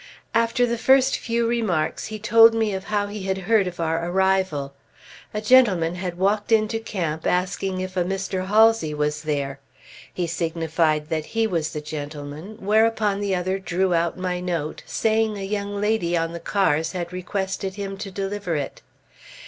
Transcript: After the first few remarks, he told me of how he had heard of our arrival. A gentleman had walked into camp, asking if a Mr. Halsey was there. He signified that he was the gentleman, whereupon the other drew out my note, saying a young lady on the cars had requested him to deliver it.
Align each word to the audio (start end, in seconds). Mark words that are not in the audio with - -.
After 0.33 0.65
the 0.65 0.79
first 0.79 1.15
few 1.15 1.45
remarks, 1.45 2.07
he 2.07 2.17
told 2.17 2.55
me 2.55 2.73
of 2.73 2.85
how 2.85 3.05
he 3.05 3.21
had 3.21 3.37
heard 3.37 3.67
of 3.67 3.79
our 3.79 4.09
arrival. 4.09 4.73
A 5.31 5.41
gentleman 5.41 5.93
had 5.93 6.17
walked 6.17 6.51
into 6.51 6.79
camp, 6.79 7.27
asking 7.27 7.79
if 7.81 7.95
a 7.95 8.03
Mr. 8.03 8.47
Halsey 8.47 8.95
was 8.95 9.21
there. 9.21 9.59
He 10.11 10.25
signified 10.25 11.09
that 11.09 11.25
he 11.37 11.45
was 11.45 11.71
the 11.71 11.81
gentleman, 11.81 12.57
whereupon 12.59 13.19
the 13.21 13.35
other 13.35 13.59
drew 13.59 13.93
out 13.93 14.17
my 14.17 14.39
note, 14.39 14.81
saying 14.87 15.37
a 15.37 15.41
young 15.43 15.79
lady 15.79 16.17
on 16.17 16.33
the 16.33 16.39
cars 16.39 16.93
had 16.93 17.13
requested 17.13 17.75
him 17.75 17.95
to 17.97 18.09
deliver 18.09 18.55
it. 18.55 18.81